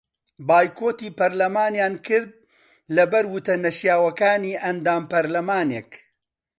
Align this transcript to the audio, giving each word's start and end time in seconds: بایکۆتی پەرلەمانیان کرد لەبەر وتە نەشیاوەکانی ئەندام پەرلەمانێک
بایکۆتی 0.47 1.09
پەرلەمانیان 1.17 1.93
کرد 2.05 2.31
لەبەر 2.95 3.25
وتە 3.33 3.53
نەشیاوەکانی 3.65 4.59
ئەندام 4.63 5.03
پەرلەمانێک 5.11 5.91